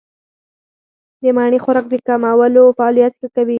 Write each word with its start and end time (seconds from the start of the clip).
د 1.21 1.23
مڼې 1.37 1.59
خوراک 1.63 1.85
د 1.89 1.93
کولمو 2.07 2.75
فعالیت 2.77 3.13
ښه 3.19 3.27
کوي. 3.35 3.49